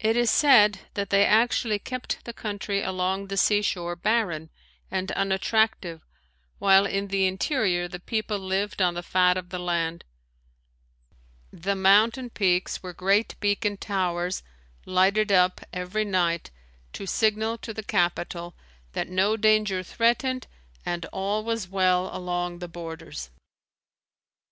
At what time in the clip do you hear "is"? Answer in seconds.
0.16-0.28